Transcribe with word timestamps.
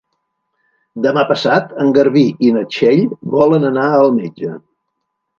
Demà 1.05 1.25
passat 1.31 1.75
en 1.83 1.91
Garbí 1.97 2.23
i 2.47 2.49
na 2.55 2.63
Txell 2.75 3.03
volen 3.35 3.67
anar 3.69 3.85
al 3.99 4.09
metge. 4.17 4.55